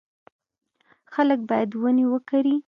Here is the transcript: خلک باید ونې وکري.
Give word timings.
خلک 1.13 1.39
باید 1.49 1.69
ونې 1.81 2.05
وکري. 2.11 2.55